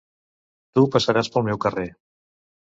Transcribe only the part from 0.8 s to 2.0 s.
passaràs pel meu carrer.